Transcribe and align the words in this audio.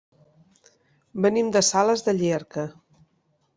Venim 1.27 1.53
de 1.57 1.63
Sales 1.69 2.05
de 2.09 2.17
Llierca. 2.23 2.67